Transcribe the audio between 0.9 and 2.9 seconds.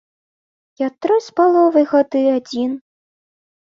тры з паловай гады адзін.